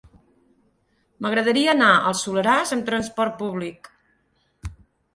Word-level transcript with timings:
M'agradaria 1.25 1.69
anar 1.77 1.91
al 1.99 2.17
Soleràs 2.23 2.75
amb 2.79 2.91
trasport 2.91 3.39
públic. 3.45 3.95